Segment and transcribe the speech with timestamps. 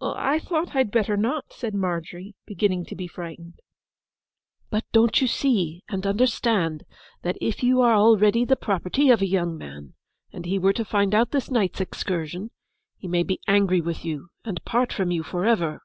[0.00, 3.60] 'I thought I'd better not!' said Margery, beginning to be frightened.
[4.70, 6.84] 'But don't you see and understand
[7.20, 9.92] that if you are already the property of a young man,
[10.32, 12.50] and he were to find out this night's excursion,
[12.96, 15.82] he may be angry with you and part from you for ever?